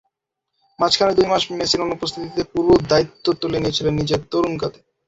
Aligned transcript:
মাঝখানে 0.79 1.11
দুই 1.17 1.27
মাস 1.31 1.43
মেসির 1.51 1.85
অনুপস্থিতিতে 1.87 2.41
পুরো 2.53 2.73
দায়িত্ব 2.91 3.25
তুলে 3.41 3.57
নিয়েছিলেন 3.59 3.93
নিজের 3.99 4.19
তরুণ 4.31 4.53
কাঁধে। 4.61 4.79